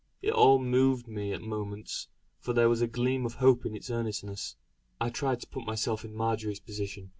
It 0.23 0.33
all 0.33 0.57
moved 0.57 1.07
me 1.07 1.31
at 1.31 1.43
moments, 1.43 2.07
for 2.39 2.53
there 2.53 2.67
was 2.69 2.81
a 2.81 2.87
gleam 2.87 3.23
of 3.23 3.35
hope 3.35 3.67
in 3.67 3.75
its 3.75 3.91
earnestness. 3.91 4.55
I 4.99 5.11
tried 5.11 5.41
to 5.41 5.47
put 5.47 5.63
myself 5.67 6.03
in 6.03 6.15
Marjory's 6.15 6.59
position. 6.59 7.09